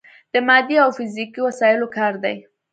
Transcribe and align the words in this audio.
د 0.33 0.35
مادي 0.47 0.75
او 0.83 0.89
فزیکي 0.97 1.39
وسايلو 1.43 1.87
کار 1.97 2.13
دی. 2.23 2.35